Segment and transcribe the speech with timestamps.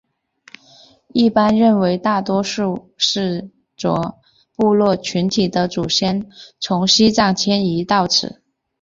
[1.13, 4.17] 一般认为大多数土着
[4.55, 6.27] 部落群体的祖先
[6.59, 8.41] 从西藏迁移到此。